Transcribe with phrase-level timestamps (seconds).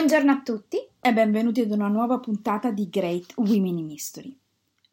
[0.00, 4.34] Buongiorno a tutti e benvenuti ad una nuova puntata di Great Women in History.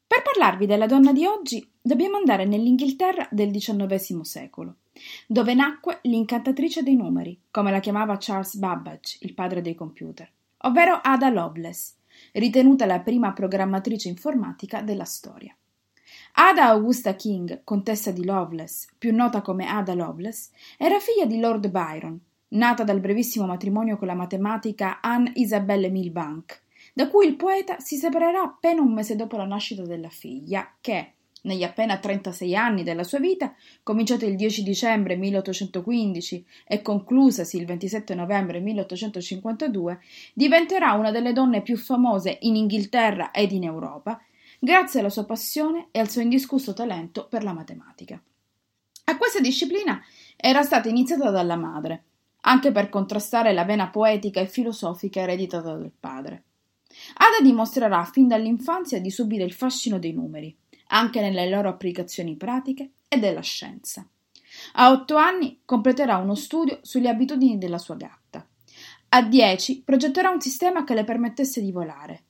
[0.05, 4.79] Per parlarvi della donna di oggi dobbiamo andare nell'Inghilterra del XIX secolo,
[5.25, 10.29] dove nacque l'incantatrice dei numeri, come la chiamava Charles Babbage, il padre dei computer,
[10.64, 11.93] ovvero Ada Lovelace,
[12.33, 15.55] ritenuta la prima programmatrice informatica della storia.
[16.33, 21.69] Ada Augusta King, contessa di Lovelace, più nota come Ada Lovelace, era figlia di Lord
[21.69, 22.19] Byron,
[22.50, 26.61] nata dal brevissimo matrimonio con la matematica Anne Isabelle Milbank,
[26.93, 31.14] da cui il poeta si separerà appena un mese dopo la nascita della figlia, che,
[31.43, 37.66] negli appena 36 anni della sua vita, cominciato il 10 dicembre 1815 e conclusasi il
[37.66, 40.00] 27 novembre 1852,
[40.34, 44.20] diventerà una delle donne più famose in Inghilterra ed in Europa,
[44.59, 48.22] grazie alla sua passione e al suo indiscusso talento per la matematica.
[49.09, 50.02] A questa disciplina
[50.36, 52.03] era stata iniziata dalla madre,
[52.48, 56.44] anche per contrastare la vena poetica e filosofica ereditata dal padre.
[57.16, 60.56] Ada dimostrerà fin dall'infanzia di subire il fascino dei numeri,
[60.88, 64.08] anche nelle loro applicazioni pratiche e della scienza.
[64.73, 68.48] A otto anni completerà uno studio sulle abitudini della sua gatta.
[69.09, 72.23] A dieci progetterà un sistema che le permettesse di volare.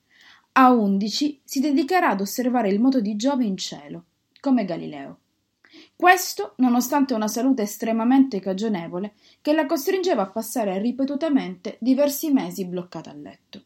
[0.53, 4.05] A undici si dedicherà ad osservare il moto di Giove in cielo,
[4.39, 5.19] come Galileo.
[5.97, 13.09] Questo nonostante una salute estremamente cagionevole che la costringeva a passare ripetutamente diversi mesi bloccata
[13.09, 13.63] a letto.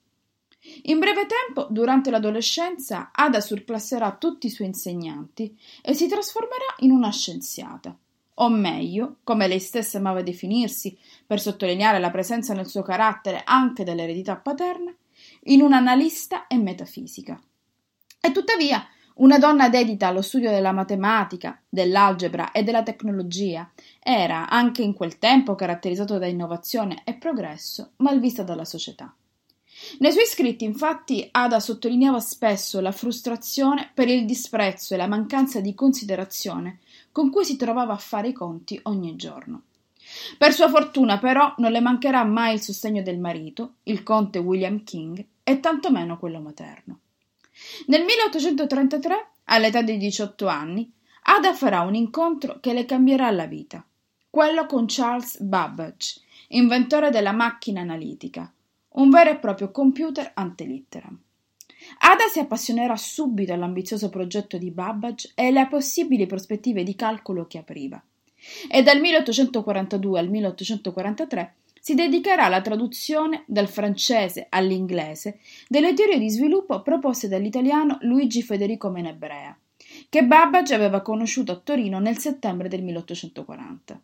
[0.83, 6.91] In breve tempo, durante l'adolescenza, Ada surclasserà tutti i suoi insegnanti e si trasformerà in
[6.91, 7.97] una scienziata,
[8.35, 13.83] o meglio, come lei stessa amava definirsi, per sottolineare la presenza nel suo carattere anche
[13.83, 14.95] dell'eredità paterna,
[15.45, 17.37] in un'analista e metafisica.
[18.21, 18.87] E tuttavia
[19.21, 23.69] una donna dedita allo studio della matematica, dell'algebra e della tecnologia
[23.99, 29.13] era, anche in quel tempo caratterizzato da innovazione e progresso, mal vista dalla società.
[29.99, 35.59] Nei suoi scritti, infatti, Ada sottolineava spesso la frustrazione per il disprezzo e la mancanza
[35.59, 36.79] di considerazione
[37.11, 39.63] con cui si trovava a fare i conti ogni giorno.
[40.37, 44.83] Per sua fortuna, però, non le mancherà mai il sostegno del marito, il conte William
[44.83, 46.99] King, e tantomeno quello materno.
[47.87, 50.91] Nel 1833, all'età di 18 anni,
[51.23, 53.85] Ada farà un incontro che le cambierà la vita,
[54.29, 58.51] quello con Charles Babbage, inventore della macchina analitica,
[58.93, 61.19] un vero e proprio computer antelitteram.
[61.99, 67.57] Ada si appassionerà subito all'ambizioso progetto di Babbage e alle possibili prospettive di calcolo che
[67.57, 68.01] apriva.
[68.69, 76.29] E dal 1842 al 1843 si dedicherà alla traduzione dal francese all'inglese delle teorie di
[76.29, 79.57] sviluppo proposte dall'italiano Luigi Federico Menebrea,
[80.07, 83.99] che Babbage aveva conosciuto a Torino nel settembre del 1840.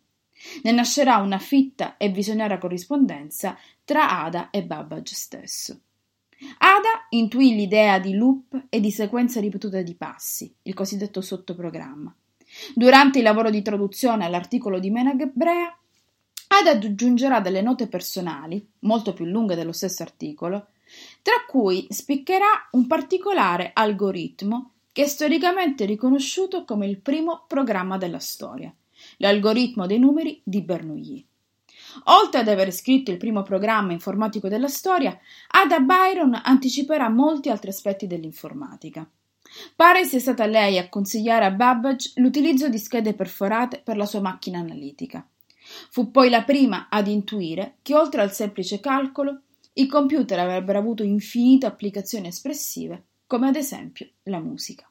[0.64, 5.80] Ne nascerà una fitta e visionaria corrispondenza tra Ada e Babbage stesso.
[6.58, 12.12] Ada intuì l'idea di loop e di sequenza ripetuta di passi, il cosiddetto sottoprogramma.
[12.74, 15.78] Durante il lavoro di traduzione all'articolo di Menebrea
[16.58, 20.68] ad aggiungerà delle note personali, molto più lunghe dello stesso articolo,
[21.22, 28.18] tra cui spiccherà un particolare algoritmo che è storicamente riconosciuto come il primo programma della
[28.18, 28.74] storia,
[29.18, 31.26] l'algoritmo dei numeri di Bernoulli.
[32.04, 35.18] Oltre ad aver scritto il primo programma informatico della storia,
[35.48, 39.08] Ada Byron anticiperà molti altri aspetti dell'informatica.
[39.74, 44.20] Pare sia stata lei a consigliare a Babbage l'utilizzo di schede perforate per la sua
[44.20, 45.26] macchina analitica.
[45.90, 49.42] Fu poi la prima ad intuire che oltre al semplice calcolo
[49.74, 54.90] i computer avrebbero avuto infinite applicazioni espressive, come ad esempio la musica.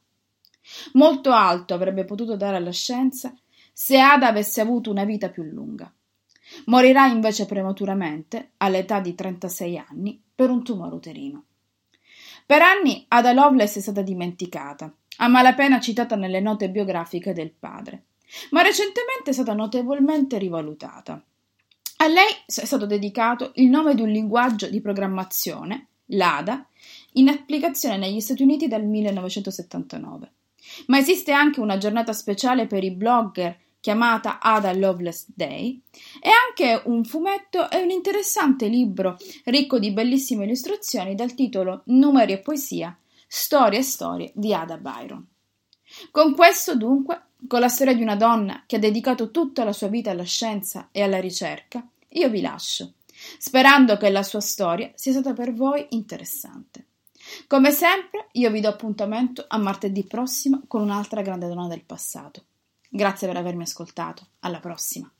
[0.94, 3.34] Molto alto avrebbe potuto dare alla scienza
[3.74, 5.92] se Ada avesse avuto una vita più lunga.
[6.66, 11.46] Morirà invece prematuramente, all'età di 36 anni, per un tumore uterino.
[12.46, 18.07] Per anni Ada Lovelace è stata dimenticata, a malapena citata nelle note biografiche del padre
[18.52, 21.22] ma recentemente è stata notevolmente rivalutata.
[22.00, 26.68] A lei è stato dedicato il nome di un linguaggio di programmazione, l'ADA,
[27.14, 30.32] in applicazione negli Stati Uniti dal 1979.
[30.88, 35.82] Ma esiste anche una giornata speciale per i blogger chiamata Ada Loveless Day
[36.22, 42.34] e anche un fumetto e un interessante libro ricco di bellissime illustrazioni dal titolo Numeri
[42.34, 42.98] e poesia,
[43.28, 45.26] storie e storie di Ada Byron.
[46.12, 49.88] Con questo, dunque, con la storia di una donna che ha dedicato tutta la sua
[49.88, 52.94] vita alla scienza e alla ricerca, io vi lascio,
[53.38, 56.86] sperando che la sua storia sia stata per voi interessante.
[57.48, 62.46] Come sempre, io vi do appuntamento a martedì prossimo con un'altra grande donna del passato.
[62.90, 64.28] Grazie per avermi ascoltato.
[64.40, 65.12] Alla prossima.